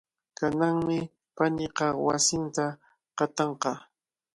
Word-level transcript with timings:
Kananmi 0.37 0.97
paniiqa 1.35 1.85
wasinta 2.05 2.65
qatanqa. 3.17 3.71